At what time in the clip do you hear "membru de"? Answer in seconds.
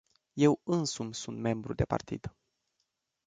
1.39-1.83